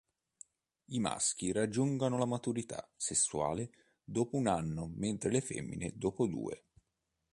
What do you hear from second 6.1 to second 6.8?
due.